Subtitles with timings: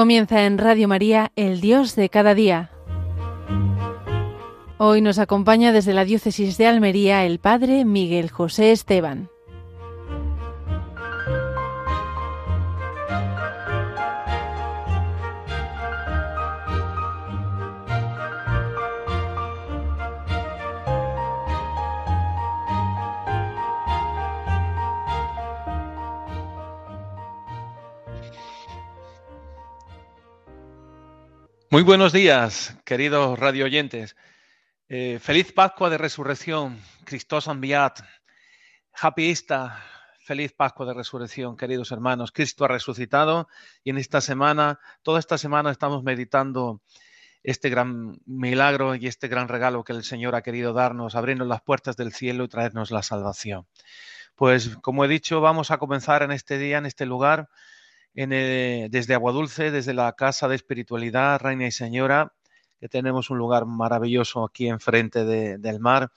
[0.00, 2.70] Comienza en Radio María, el Dios de cada día.
[4.78, 9.28] Hoy nos acompaña desde la Diócesis de Almería el Padre Miguel José Esteban.
[31.72, 34.16] Muy buenos días, queridos radio oyentes.
[34.88, 38.00] Eh, feliz Pascua de Resurrección, Christos enviat.
[38.92, 39.68] Happy Easter,
[40.24, 42.32] feliz Pascua de Resurrección, queridos hermanos.
[42.32, 43.46] Cristo ha resucitado
[43.84, 46.82] y en esta semana, toda esta semana estamos meditando
[47.44, 51.62] este gran milagro y este gran regalo que el Señor ha querido darnos, abriendo las
[51.62, 53.68] puertas del cielo y traernos la salvación.
[54.34, 57.48] Pues como he dicho, vamos a comenzar en este día, en este lugar,
[58.14, 62.32] en, eh, desde Aguadulce, desde la Casa de Espiritualidad, Reina y Señora,
[62.78, 66.10] que tenemos un lugar maravilloso aquí enfrente de, del mar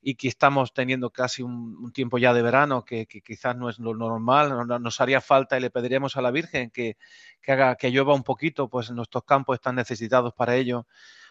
[0.00, 3.94] y que estamos teniendo casi un, tiempo ya de verano, que, quizás no es lo
[3.94, 6.98] normal, nos haría falta y le pediríamos a la Virgen que,
[7.40, 10.86] que haga que llueva un poquito, pues nuestros campos están necesitados para ello.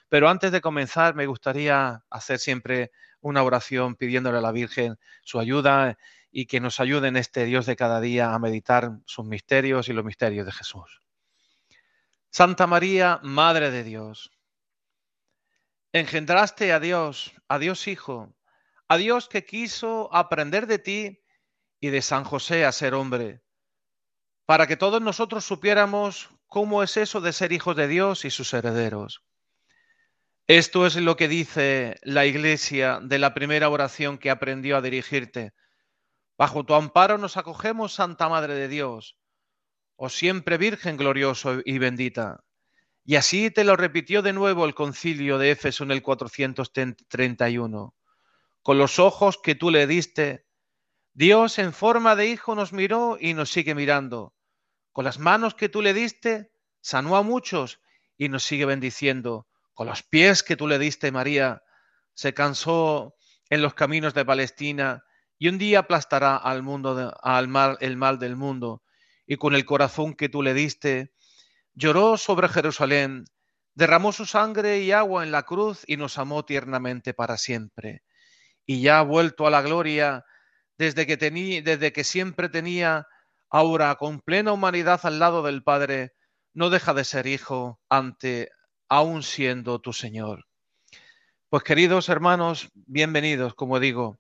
[0.09, 2.91] Pero antes de comenzar, me gustaría hacer siempre
[3.21, 5.97] una oración pidiéndole a la Virgen su ayuda
[6.35, 9.93] y que nos ayude en este Dios de cada día a meditar sus misterios y
[9.93, 11.01] los misterios de Jesús.
[12.31, 14.31] Santa María, Madre de Dios,
[15.93, 18.35] engendraste a Dios, a Dios Hijo,
[18.87, 21.23] a Dios que quiso aprender de ti
[21.79, 23.43] y de San José a ser hombre,
[24.47, 28.55] para que todos nosotros supiéramos cómo es eso de ser hijos de Dios y sus
[28.55, 29.23] herederos.
[30.47, 35.53] Esto es lo que dice la Iglesia de la primera oración que aprendió a dirigirte
[36.37, 39.17] Bajo tu amparo nos acogemos, Santa Madre de Dios,
[39.95, 42.43] oh siempre Virgen glorioso y bendita.
[43.05, 47.93] Y así te lo repitió de nuevo el concilio de Éfeso en el 431.
[48.61, 50.47] Con los ojos que tú le diste,
[51.13, 54.33] Dios en forma de hijo nos miró y nos sigue mirando.
[54.93, 56.51] Con las manos que tú le diste,
[56.81, 57.81] sanó a muchos
[58.17, 59.47] y nos sigue bendiciendo.
[59.73, 61.61] Con los pies que tú le diste, María,
[62.13, 63.15] se cansó
[63.49, 65.03] en los caminos de Palestina
[65.43, 68.81] y un día aplastará al mundo, al mal, el mal del mundo,
[69.27, 71.11] y con el corazón que tú le diste,
[71.73, 73.25] lloró sobre Jerusalén,
[73.73, 78.03] derramó su sangre y agua en la cruz y nos amó tiernamente para siempre.
[78.65, 80.23] Y ya vuelto a la gloria,
[80.77, 83.05] desde que, tenía, desde que siempre tenía,
[83.49, 86.13] ahora con plena humanidad al lado del Padre,
[86.53, 88.49] no deja de ser hijo ante,
[88.87, 90.45] aún siendo tu Señor.
[91.49, 94.19] Pues queridos hermanos, bienvenidos, como digo,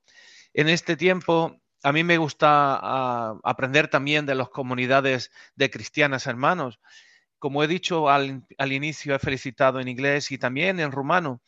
[0.53, 2.47] en este tiempo a mí me gusta
[2.81, 6.79] ah, aprender también de las comunidades de cristianas hermanos.
[7.39, 11.41] Como he dicho al, inicio, he felicitado en inglés y también en rumano.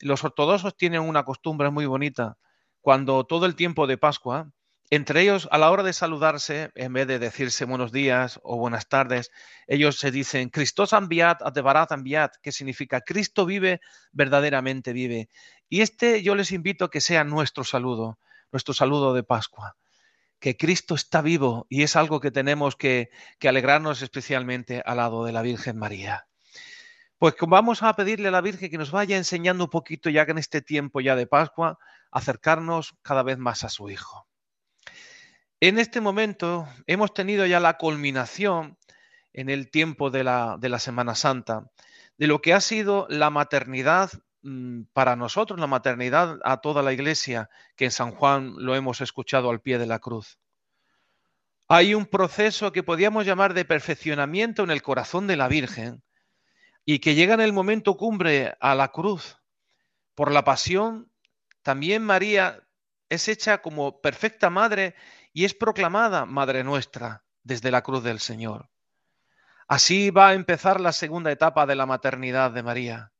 [0.00, 2.38] Los ortodoxos tienen una costumbre muy bonita.
[2.80, 4.50] Cuando todo el tiempo de Pascua,
[4.88, 8.88] entre ellos, a la hora de saludarse, en vez de decirse buenos días o buenas
[8.88, 9.30] tardes,
[9.66, 13.80] ellos se dicen Christos enviat, adebarat enviat, que significa Cristo vive,
[14.12, 15.28] verdaderamente vive.
[15.68, 18.18] Y este yo les invito a que sea nuestro saludo
[18.54, 19.76] nuestro saludo de Pascua,
[20.38, 23.10] que Cristo está vivo y es algo que tenemos que,
[23.42, 26.28] alegrarnos especialmente al lado de la Virgen María.
[27.18, 30.30] Pues vamos a pedirle a la Virgen que nos vaya enseñando un poquito ya que
[30.30, 31.78] en este tiempo ya de Pascua,
[32.12, 34.28] acercarnos cada vez más a su Hijo.
[35.58, 38.78] En este momento hemos tenido ya la culminación
[39.32, 41.64] en el tiempo de la, de la Semana Santa
[42.18, 44.12] de lo que ha sido la maternidad
[44.92, 49.50] para nosotros la maternidad a toda la iglesia, que en San Juan lo hemos escuchado
[49.50, 50.38] al pie de la cruz.
[51.68, 56.02] Hay un proceso que podríamos llamar de perfeccionamiento en el corazón de la Virgen
[56.84, 59.38] y que llega en el momento cumbre a la cruz.
[60.14, 61.10] Por la pasión,
[61.62, 62.62] también María
[63.08, 64.94] es hecha como perfecta madre
[65.32, 68.68] y es proclamada Madre nuestra desde la cruz del Señor.
[69.66, 73.13] Así va a empezar la segunda etapa de la maternidad de María.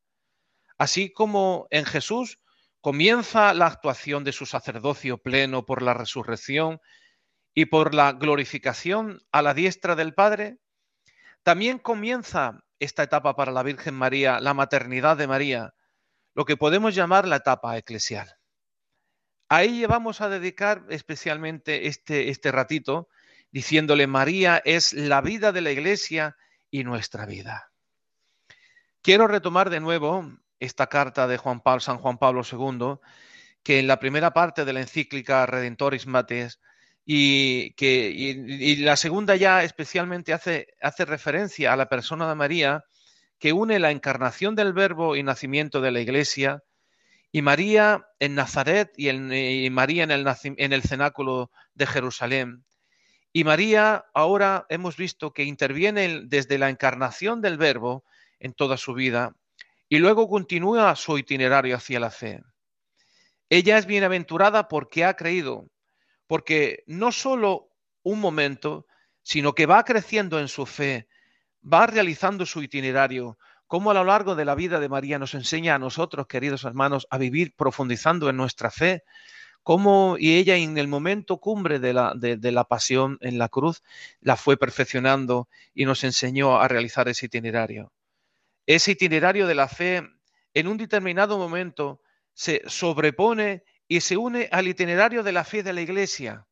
[0.84, 2.40] Así como en Jesús
[2.82, 6.78] comienza la actuación de su sacerdocio pleno por la resurrección
[7.54, 10.58] y por la glorificación a la diestra del Padre,
[11.42, 15.74] también comienza esta etapa para la Virgen María, la maternidad de María,
[16.34, 18.36] lo que podemos llamar la etapa eclesial.
[19.48, 23.08] Ahí vamos a dedicar especialmente este, este ratito
[23.50, 26.36] diciéndole María es la vida de la iglesia
[26.70, 27.72] y nuestra vida.
[29.00, 32.96] Quiero retomar de nuevo esta carta de Juan San Juan Pablo II,
[33.62, 36.60] que en la primera parte de la encíclica Redentoris Mates
[37.04, 42.84] y, que, y, la segunda ya especialmente hace, hace referencia a la persona de María,
[43.38, 46.62] que une la encarnación del Verbo y nacimiento de la Iglesia,
[47.32, 52.64] y María en Nazaret y, en, María en el, en el cenáculo de Jerusalén.
[53.32, 58.04] Y María ahora hemos visto que interviene desde la encarnación del Verbo
[58.38, 59.34] en toda su vida
[59.94, 62.42] y luego continúa su itinerario hacia la fe.
[63.48, 65.70] Ella es bienaventurada porque ha creído,
[66.26, 67.68] porque no solo
[68.02, 68.86] un momento,
[69.22, 71.06] sino que va creciendo en su fe,
[71.62, 73.38] va realizando su itinerario,
[73.68, 77.06] como a lo largo de la vida de María nos enseña a nosotros, queridos hermanos,
[77.08, 79.04] a vivir profundizando en nuestra fe,
[79.62, 83.84] cómo y ella en el momento cumbre de la, de la pasión en la cruz
[84.20, 87.92] la fue perfeccionando y nos enseñó a realizar ese itinerario.
[88.66, 90.02] Ese itinerario de la fe
[90.54, 92.00] en un determinado momento
[92.32, 96.46] se sobrepone y se une al itinerario de la fe de la iglesia.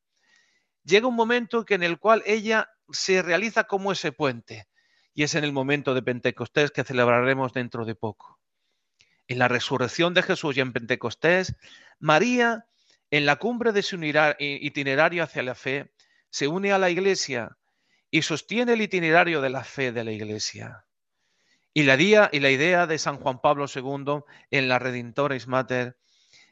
[0.84, 4.68] Llega un momento en el cual ella se realiza como ese puente
[5.14, 8.40] y es en el momento de Pentecostés que celebraremos dentro de poco.
[9.28, 11.54] En la resurrección de Jesús y en Pentecostés,
[11.98, 12.66] María,
[13.10, 13.98] en la cumbre de su
[14.38, 15.92] itinerario hacia la fe,
[16.30, 17.56] se une a la iglesia
[18.10, 20.84] y sostiene el itinerario de la fe de la iglesia.
[21.74, 25.96] Y la, idea, de San Juan Pablo II en la Redintoris Mater,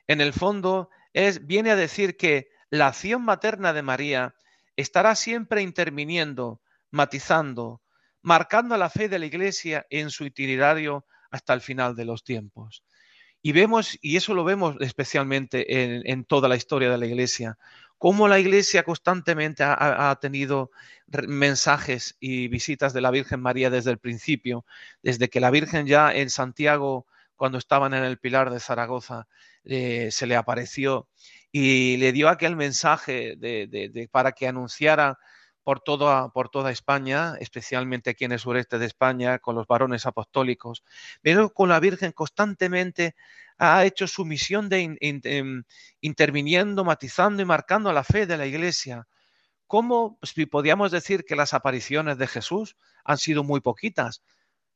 [0.07, 4.35] en el fondo, es, viene a decir que la acción materna de María
[4.77, 7.83] estará siempre interviniendo, matizando,
[8.23, 12.83] marcando la fe de la Iglesia en su itinerario hasta el final de los tiempos.
[13.43, 17.59] Y vemos, y eso lo vemos especialmente en, toda la historia de la Iglesia,
[18.01, 20.71] cómo la Iglesia constantemente ha, tenido
[21.29, 24.65] mensajes y visitas de la Virgen María desde el principio,
[25.03, 27.07] desde que la Virgen ya en Santiago,
[27.37, 29.29] cuando estaban en el Pilar de Zaragoza,
[29.65, 31.09] eh, se le apareció
[31.53, 33.37] y le dio aquel mensaje
[34.11, 35.19] para que anunciara
[35.63, 40.07] por toda, por toda España, especialmente aquí en el sureste de España, con los varones
[40.07, 40.83] apostólicos.
[41.23, 43.15] Pero con la Virgen constantemente
[43.59, 45.65] ha hecho su misión de em,
[46.01, 49.07] interviniendo, matizando y marcando la fe de la Iglesia.
[49.67, 54.23] ¿Cómo pues, podríamos decir que las apariciones de Jesús han sido muy poquitas?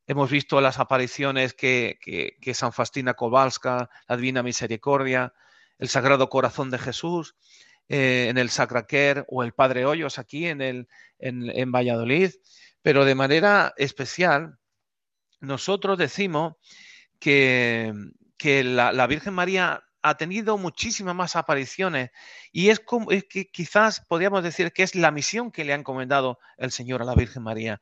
[0.06, 1.98] Hemos visto las apariciones que,
[2.40, 5.32] que San Fastina Kowalska, la Divina Misericordia,
[5.78, 7.34] el Sagrado Corazón de Jesús,
[7.88, 10.88] eh, en el Sacraquer o el Padre Hoyos aquí en, el,
[11.19, 12.31] en, Valladolid,
[12.81, 14.58] pero de manera especial
[15.40, 16.54] nosotros decimos
[17.19, 17.92] que,
[18.38, 22.10] que la, Virgen María ha tenido muchísimas más apariciones
[22.52, 25.76] y es, como, es que quizás podríamos decir que es la misión que le ha
[25.76, 27.81] encomendado el Señor a la Virgen María,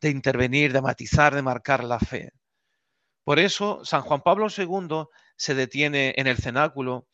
[0.00, 2.32] de intervenir, de matizar, de marcar la fe.
[3.24, 5.06] Por eso San Juan Pablo II
[5.36, 7.06] se detiene en el cenáculo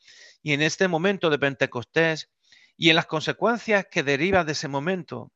[0.43, 2.31] y en este momento de Pentecostés
[2.77, 5.33] y en las consecuencias que derivan de ese momento,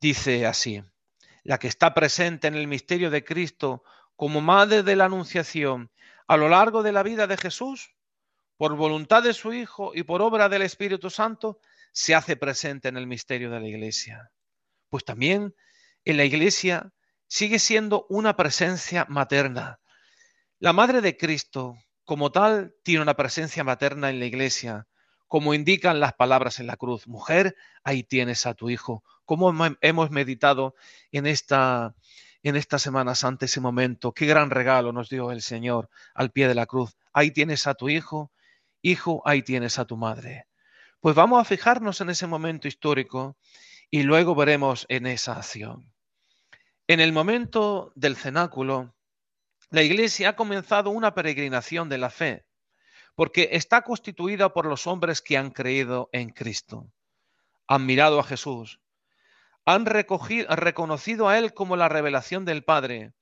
[0.00, 0.82] dice así,
[1.44, 3.82] la que está presente en el misterio de Cristo
[4.16, 5.90] como madre de la Anunciación
[6.26, 7.94] a lo largo de la vida de Jesús,
[8.58, 11.60] por voluntad de su Hijo y por obra del Espíritu Santo,
[11.92, 14.30] se hace presente en el misterio de la Iglesia.
[14.90, 15.54] Pues también
[16.04, 16.92] en la Iglesia
[17.26, 19.80] sigue siendo una presencia materna.
[20.58, 21.76] La Madre de Cristo,
[22.08, 24.86] como tal, tiene una presencia materna en la iglesia,
[25.26, 27.06] como indican las palabras en la cruz.
[27.06, 29.04] Mujer, ahí tienes a tu hijo.
[29.26, 30.74] Como hemos meditado
[31.12, 31.94] en esta,
[32.42, 34.12] en esta Semana Santa ese momento.
[34.14, 36.96] Qué gran regalo nos dio el Señor al pie de la cruz.
[37.12, 38.32] Ahí tienes a tu hijo.
[38.80, 40.46] Hijo, ahí tienes a tu madre.
[41.00, 43.36] Pues vamos a fijarnos en ese momento histórico
[43.90, 45.92] y luego veremos en esa acción.
[46.86, 48.94] En el momento del cenáculo,
[49.70, 52.46] la Iglesia ha comenzado una peregrinación de la fe,
[53.14, 56.90] porque está constituida por los hombres que han creído en Cristo,
[57.66, 58.80] han mirado a Jesús,
[59.68, 63.12] han reconocido a Él como la revelación del Padre.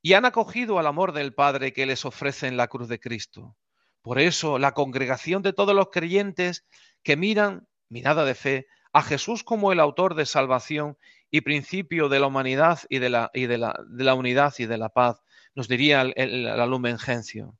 [0.00, 3.56] Y han acogido al amor del Padre que les ofrece en la cruz de Cristo.
[4.00, 6.66] Por eso la congregación de todos los creyentes
[7.02, 10.96] que miran, mirada de fe, a Jesús como el autor de salvación
[11.30, 14.66] y principio de la humanidad y de la, y de la, de la unidad y
[14.66, 15.22] de la paz,
[15.54, 17.56] nos diría el, el, Gentium.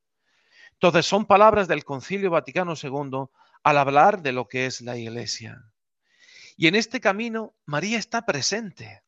[0.73, 3.27] Entonces, son palabras del Concilio Vaticano II
[3.63, 5.63] al hablar de lo que es la Iglesia.
[6.57, 9.03] Y en este camino, María está presente.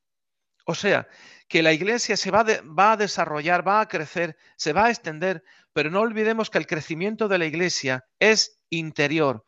[0.64, 1.09] O sea,
[1.49, 5.45] que la Iglesia se va, va a desarrollar, va a crecer, se va a extender,
[5.73, 9.45] pero no olvidemos que el crecimiento de la Iglesia es interior,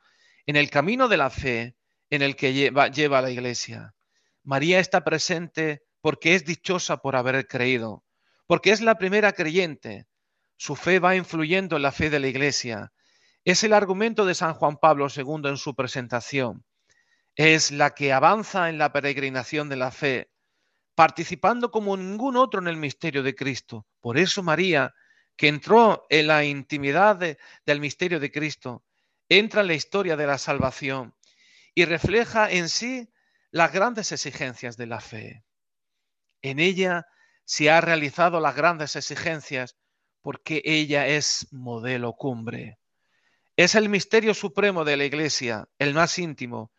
[0.46, 1.76] en el camino de la fe
[2.10, 3.94] en el que lleva, lleva la Iglesia.
[4.44, 8.04] María está presente porque es dichosa por haber creído
[8.48, 10.06] porque es la primera creyente.
[10.56, 12.92] Su fe va influyendo en la fe de la Iglesia.
[13.44, 16.64] Es el argumento de San Juan Pablo II en su presentación.
[17.36, 20.32] es la que avanza en la peregrinación de la fe,
[20.96, 23.86] participando como ningún otro en el misterio de Cristo.
[24.00, 24.92] Por eso María,
[25.36, 27.16] que entró en la intimidad
[27.64, 28.82] del misterio de Cristo,
[29.28, 31.14] entra en la historia de la salvación
[31.74, 33.08] y refleja en sí
[33.52, 35.44] las grandes exigencias de la fe.
[36.42, 37.06] En ella
[37.48, 39.78] se ha realizado las grandes exigencias
[40.20, 42.78] porque ella es modelo cumbre.
[43.56, 46.70] Es el misterio supremo de la Iglesia, el más íntimo,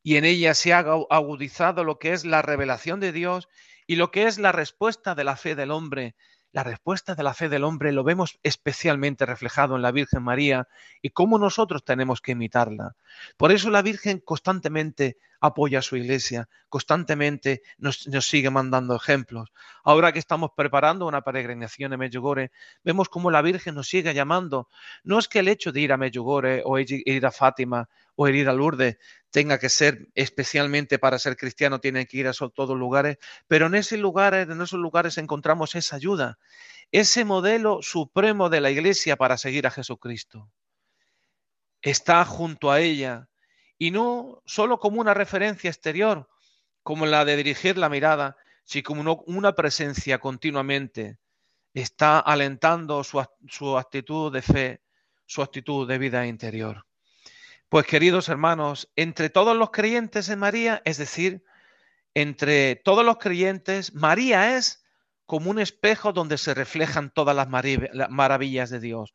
[0.00, 3.48] y en ella se ha agudizado lo que es la revelación de Dios
[3.88, 6.14] y lo que es la respuesta de la fe del hombre
[6.52, 10.68] la respuesta de la fe del hombre lo vemos especialmente reflejado en la Virgen María
[11.00, 12.94] y cómo nosotros tenemos que imitarla.
[13.38, 19.52] Por eso la Virgen constantemente apoya a su iglesia, constantemente nos, sigue mandando ejemplos.
[19.82, 22.52] Ahora que estamos preparando una peregrinación en Medjugorje,
[22.84, 24.68] vemos cómo la Virgen nos sigue llamando.
[25.02, 28.48] No es que el hecho de ir a Medjugorje o ir a Fátima o ir
[28.48, 28.98] a Lourdes
[29.30, 33.18] tenga que ser especialmente para ser cristiano, tienen que ir a todos lugares,
[33.48, 36.38] pero en esos lugares, en esos lugares encontramos esa ayuda,
[36.92, 40.48] ese modelo supremo de la iglesia para seguir a Jesucristo.
[41.80, 43.28] Está junto a ella
[43.78, 46.28] y no solo como una referencia exterior,
[46.82, 51.18] como la de dirigir la mirada, sino como una presencia continuamente.
[51.74, 54.82] Está alentando su, su actitud de fe,
[55.26, 56.86] su actitud de vida interior.
[57.68, 61.42] Pues queridos hermanos, entre todos los creyentes en María, es decir,
[62.14, 64.84] entre todos los creyentes, María es
[65.24, 67.48] como un espejo donde se reflejan todas las
[68.10, 69.14] maravillas de Dios,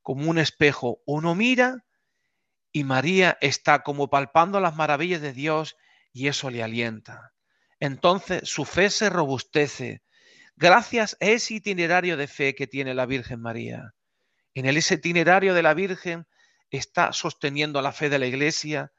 [0.00, 1.00] como un espejo.
[1.06, 1.84] Uno mira
[2.72, 5.76] y María está como palpando las maravillas de Dios
[6.12, 7.32] y eso le alienta.
[7.78, 10.02] Entonces su fe se robustece
[10.56, 13.94] gracias a ese itinerario de fe que tiene la Virgen María.
[14.54, 16.26] En ese itinerario de la Virgen
[16.70, 18.92] está sosteniendo la fe de la iglesia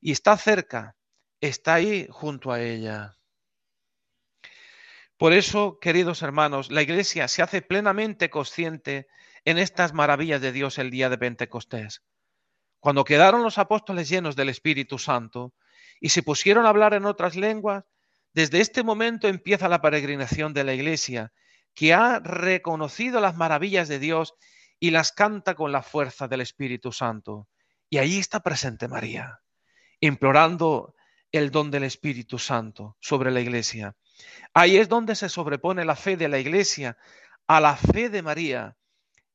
[0.00, 0.96] y está cerca,
[1.40, 3.16] está ahí junto a ella.
[5.16, 9.08] Por eso, queridos hermanos, la iglesia se hace plenamente consciente
[9.46, 12.02] en estas maravillas de Dios el día de Pentecostés.
[12.86, 15.52] Cuando quedaron los apóstoles llenos del Espíritu Santo
[16.00, 17.82] y se pusieron a hablar en otras lenguas,
[18.32, 21.32] desde este momento empieza la peregrinación de la iglesia,
[21.74, 24.34] que ha reconocido las maravillas de Dios
[24.78, 27.48] y las canta con la fuerza del Espíritu Santo.
[27.90, 29.40] Y ahí está presente María,
[29.98, 30.94] implorando
[31.32, 33.96] el don del Espíritu Santo sobre la iglesia.
[34.54, 36.96] Ahí es donde se sobrepone la fe de la iglesia
[37.48, 38.76] a la fe de María.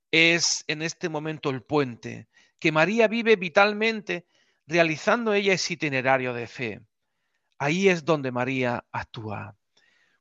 [0.09, 2.29] Es en este momento el puente
[2.61, 4.27] que María vive vitalmente
[4.67, 6.81] realizando ella ese itinerario de fe.
[7.57, 9.57] Ahí es donde María actúa.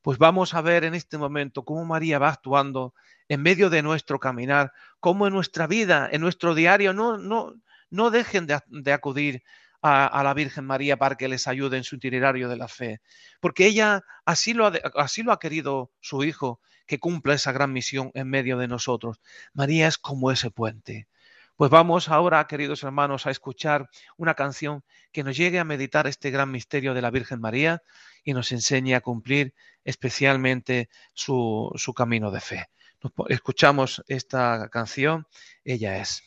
[0.00, 2.94] Pues vamos a ver en este momento cómo María va actuando
[3.28, 7.54] en medio de nuestro caminar, cómo en nuestra vida, en nuestro diario, no, no,
[7.90, 9.42] no dejen de, acudir
[9.82, 13.02] a, a, la Virgen María para que les ayude en su itinerario de la fe,
[13.40, 17.72] porque ella así lo, ha, así lo ha querido su Hijo, que cumpla esa gran
[17.72, 19.20] misión en medio de nosotros.
[19.52, 21.06] María es como ese puente.
[21.60, 26.30] Pues vamos ahora, queridos hermanos, a escuchar una canción que nos llegue a meditar este
[26.30, 27.82] gran misterio de la Virgen María
[28.24, 29.52] y nos enseñe a cumplir
[29.84, 32.70] especialmente su, su camino de fe.
[33.28, 35.26] Escuchamos esta canción,
[35.62, 36.22] ella es.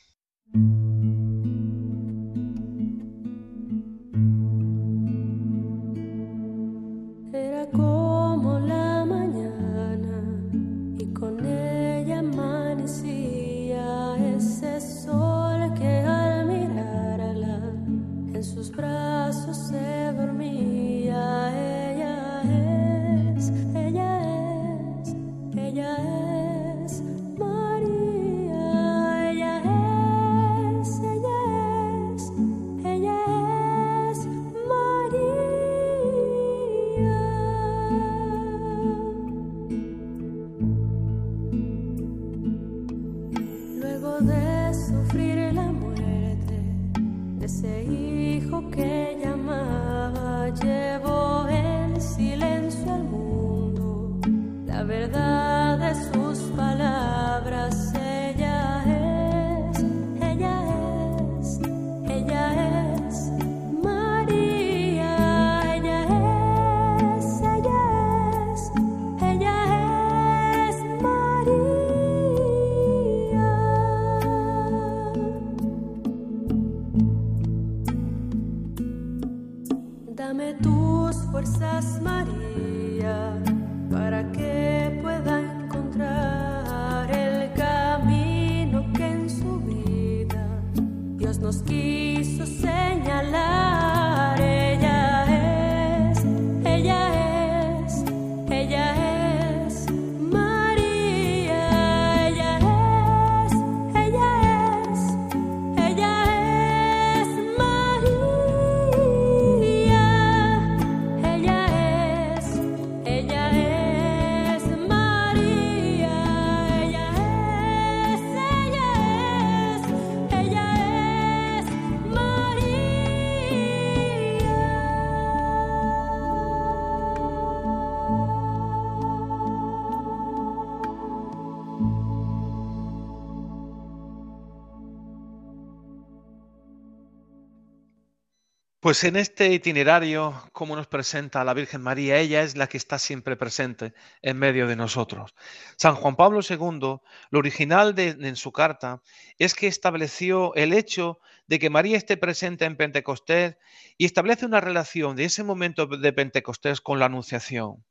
[138.94, 143.00] Pues en este itinerario, como nos presenta la Virgen María, ella es la que está
[143.00, 145.34] siempre presente en medio de nosotros.
[145.78, 147.00] San Juan Pablo II,
[147.32, 149.02] lo original en su carta
[149.40, 153.58] es que estableció el hecho de que María esté presente en Pentecostés
[153.98, 157.84] y establece una relación de ese momento de Pentecostés con la Anunciación.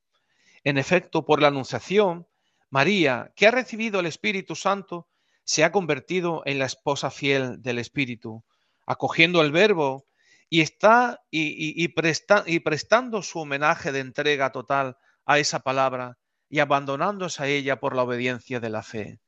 [0.63, 2.29] En efecto, por la Anunciación,
[2.71, 5.09] María, que ha recibido el Espíritu Santo,
[5.43, 8.45] se ha convertido en la esposa fiel del Espíritu,
[8.87, 10.07] acogiendo el Verbo
[10.53, 16.19] y está y, prestando su homenaje de entrega total a esa palabra
[16.51, 19.19] y abandonándose a ella por la obediencia de la fe.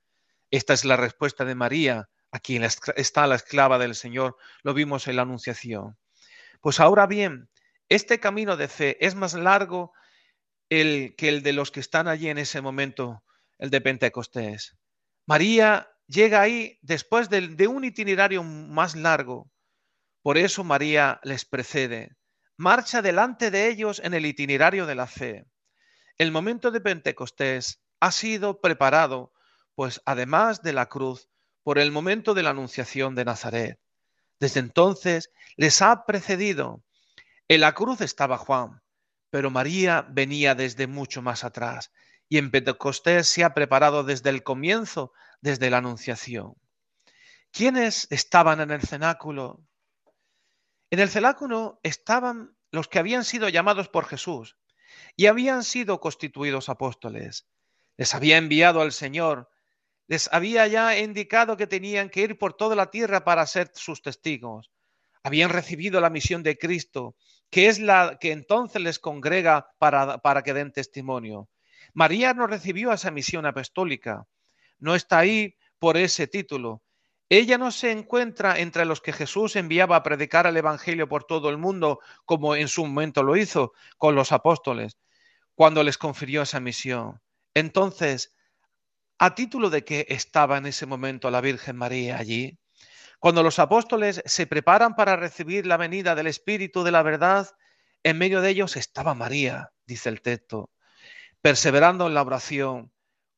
[0.50, 5.08] Esta es la respuesta de María, a quien está la esclava del Señor, lo vimos
[5.08, 5.96] en la Anunciación.
[6.60, 7.48] Pues ahora bien,
[7.88, 9.94] este camino de fe es más largo
[10.68, 13.24] el, que el de los que están allí en ese momento,
[13.56, 14.76] el de Pentecostés.
[15.24, 19.50] María llega ahí después de un itinerario más largo,
[20.24, 22.16] por eso María les precede,
[22.56, 25.44] marcha delante de ellos en el itinerario de la fe.
[26.16, 29.34] El momento de Pentecostés ha sido preparado,
[29.74, 31.28] pues además de la cruz,
[31.62, 33.78] por el momento de la anunciación de Nazaret.
[34.40, 36.82] Desde entonces les ha precedido.
[37.46, 38.80] En la cruz estaba Juan,
[39.28, 41.92] pero María venía desde mucho más atrás
[42.30, 46.54] y en Pentecostés se ha preparado desde el comienzo, desde la anunciación.
[47.50, 49.60] ¿Quiénes estaban en el cenáculo?
[50.94, 54.56] En el celáculo estaban los que habían sido llamados por Jesús
[55.16, 57.48] y habían sido constituidos apóstoles.
[57.96, 59.50] Les había enviado al Señor,
[60.06, 64.02] les había ya indicado que tenían que ir por toda la tierra para ser sus
[64.02, 64.70] testigos.
[65.24, 67.16] Habían recibido la misión de Cristo,
[67.50, 71.48] que es la que entonces les congrega para, para que den testimonio.
[71.92, 74.28] María no recibió esa misión apostólica,
[74.78, 76.84] no está ahí por ese título,
[77.28, 81.48] ella no se encuentra entre los que Jesús enviaba a predicar el Evangelio por todo
[81.48, 84.98] el mundo, como en su momento lo hizo con los apóstoles,
[85.54, 87.20] cuando les confirió esa misión.
[87.54, 88.34] Entonces,
[89.18, 92.58] ¿a título de qué estaba en ese momento la Virgen María allí?
[93.18, 97.48] Cuando los apóstoles se preparan para recibir la venida del Espíritu de la verdad,
[98.02, 100.70] en medio de ellos estaba María, dice el texto,
[101.40, 102.92] perseverando en la oración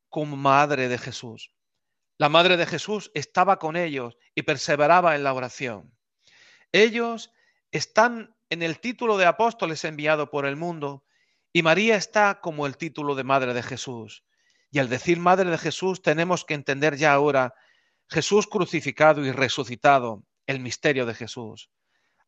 [0.09, 1.53] como madre de Jesús.
[2.19, 5.95] La madre de Jesús estaba con ellos y perseveraba en la oración.
[6.73, 7.31] Ellos
[7.73, 11.05] están en el título de apóstoles enviado por el mundo
[11.53, 14.25] y María está como el título de madre de Jesús.
[14.71, 17.55] Y al decir madre de Jesús tenemos que entender ya ahora
[18.09, 21.71] Jesús crucificado y resucitado, el misterio de Jesús.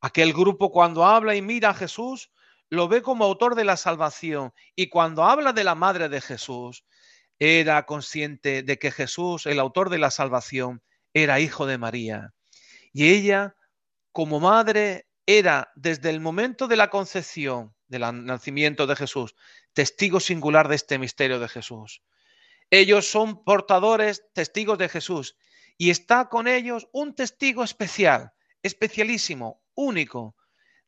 [0.00, 2.30] Aquel grupo cuando habla y mira a Jesús
[2.70, 6.84] lo ve como autor de la salvación y cuando habla de la madre de Jesús
[7.38, 10.82] era consciente de que Jesús, el autor de la salvación,
[11.14, 12.34] era hijo de María.
[12.92, 13.56] Y ella,
[14.12, 19.34] como madre, era desde el momento de la concepción, del nacimiento de Jesús,
[19.72, 22.02] testigo singular de este misterio de Jesús.
[22.70, 25.36] Ellos son portadores, testigos de Jesús,
[25.76, 30.34] y está con ellos un testigo especial, especialísimo, único,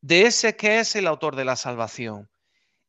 [0.01, 2.29] de ese que es el autor de la salvación.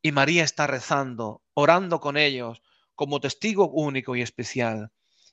[0.02, 2.62] Y María está rezando, orando con ellos,
[3.02, 4.92] como testigo único y especial.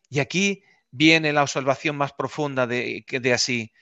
[0.09, 3.75] Y aquí viene la observación más profunda de, de así.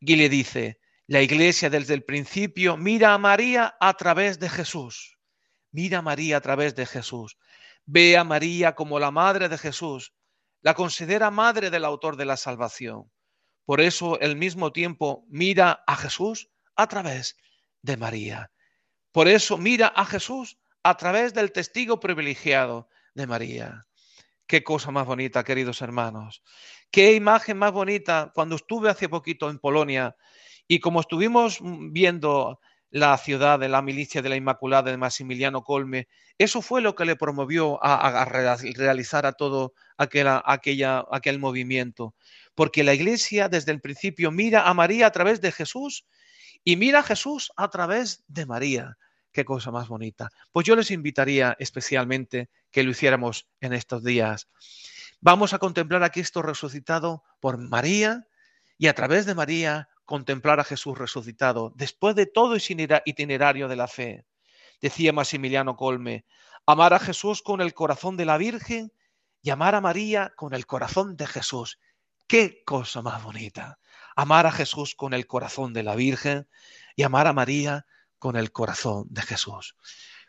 [0.00, 5.16] Y le dice, la iglesia desde el principio mira a María a través de Jesús.
[5.70, 7.38] Mira a María a través de Jesús.
[7.84, 10.12] Ve a María como la madre de Jesús.
[10.60, 13.12] La considera madre del autor de la salvación.
[13.64, 17.36] Por eso, al mismo tiempo, mira a Jesús a través
[17.80, 18.50] de María.
[19.12, 23.86] Por eso, mira a Jesús a través del testigo privilegiado, de María.
[24.46, 26.42] Qué cosa más bonita, queridos hermanos.
[26.90, 30.14] Qué imagen más bonita cuando estuve hace poquito en Polonia
[30.68, 36.06] y como estuvimos viendo la ciudad de la milicia de la Inmaculada de Maximiliano Colme,
[36.38, 42.14] eso fue lo que le promovió a, realizar a todo aquel, aquella, aquel movimiento.
[42.54, 46.06] Porque la iglesia desde el principio mira a María a través de Jesús
[46.62, 48.96] y mira a Jesús a través de María.
[49.34, 50.30] Qué cosa más bonita.
[50.52, 54.48] Pues yo les invitaría especialmente que lo hiciéramos en estos días.
[55.20, 58.28] Vamos a contemplar a Cristo resucitado por María
[58.78, 63.88] y a través de María contemplar a Jesús resucitado después de todo itinerario de la
[63.88, 64.24] fe.
[64.80, 66.24] Decía Maximiliano Colme,
[66.64, 68.92] amar a Jesús con el corazón de la Virgen
[69.42, 71.80] y amar a María con el corazón de Jesús.
[72.28, 73.80] Qué cosa más bonita.
[74.14, 76.46] Amar a Jesús con el corazón de la Virgen
[76.94, 77.84] y amar a María
[78.24, 79.76] con el corazón de Jesús.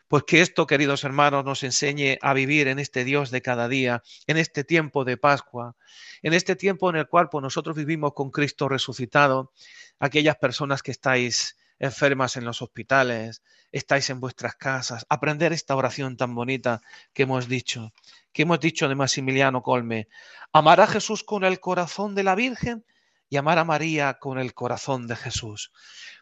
[0.06, 4.02] Pues que esto, queridos hermanos, nos enseñe a vivir en este Dios de cada día,
[4.26, 5.76] en este tiempo de Pascua,
[6.20, 9.50] en este tiempo en el cual pues, nosotros vivimos con Cristo resucitado,
[9.98, 16.18] aquellas personas que estáis enfermas en los hospitales, estáis en vuestras casas, aprender esta oración
[16.18, 16.82] tan bonita
[17.14, 17.94] que hemos dicho,
[18.34, 20.08] que hemos dicho de Maximiliano Colme.
[20.52, 22.84] Amar a Jesús con el corazón de la Virgen
[23.30, 25.72] y amar a María con el corazón de Jesús.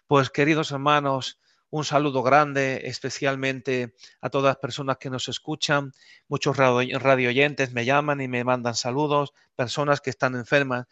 [0.07, 1.41] Pues queridos hermanos,
[1.75, 5.91] un saludo grande, especialmente a todas las personas que nos escuchan.
[6.29, 10.87] Muchos radio oyentes me llaman y me mandan saludos, personas que están enfermas.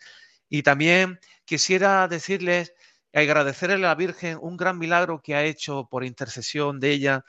[0.49, 2.75] Y también quisiera decirles
[3.12, 7.25] agradecerle a la Virgen un gran milagro que ha hecho por intercesión de ella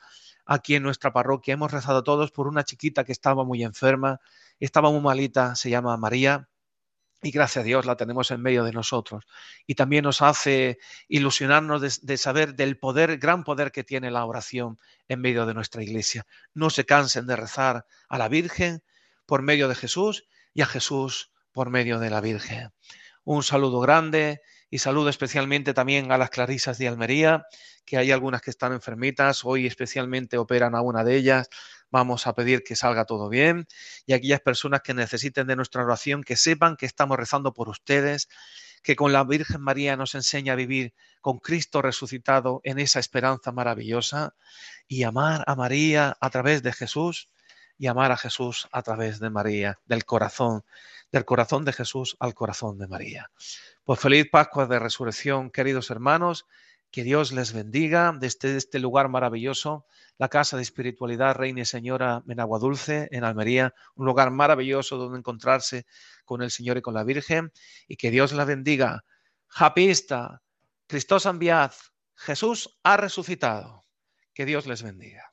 [0.47, 1.53] aquí en nuestra parroquia.
[1.53, 4.19] Hemos rezado todos por una chiquita que estaba muy enferma,
[4.59, 6.49] estaba muy malita, se llama María,
[7.23, 9.25] y gracias a Dios la tenemos en medio de nosotros.
[9.65, 14.25] Y también nos hace ilusionarnos de, de, saber del poder, gran poder que tiene la
[14.25, 16.25] oración en medio de nuestra iglesia.
[16.53, 18.83] No se cansen de rezar a la Virgen
[19.25, 22.71] por medio de Jesús y a Jesús por medio de la Virgen.
[23.23, 24.41] Un saludo grande
[24.73, 27.45] y saludo especialmente también a las clarisas de Almería,
[27.85, 31.47] que hay algunas que están enfermitas, hoy especialmente operan a una de ellas.
[31.91, 33.67] Vamos a pedir que salga todo bien
[34.07, 38.29] y aquellas personas que necesiten de nuestra oración, que sepan que estamos rezando por ustedes,
[38.81, 43.51] que con la Virgen María nos enseña a vivir con Cristo resucitado en esa esperanza
[43.51, 44.33] maravillosa
[44.87, 47.29] y amar a María a través de Jesús
[47.77, 50.63] y amar a Jesús a través de María, del corazón,
[51.11, 53.29] del corazón de Jesús al corazón de María.
[53.85, 56.45] Pues feliz Pascua de Resurrección, queridos hermanos.
[56.89, 62.23] Que Dios les bendiga desde este lugar maravilloso, la Casa de Espiritualidad Reina y Señora
[62.25, 65.85] en Agua Dulce, en Almería, un lugar maravilloso donde encontrarse
[66.23, 67.51] con el Señor y con la Virgen.
[67.85, 69.03] Y que Dios la bendiga.
[69.75, 70.39] Easter,
[70.87, 71.73] Cristos enviad,
[72.15, 73.85] Jesús ha resucitado.
[74.33, 75.32] Que Dios les bendiga.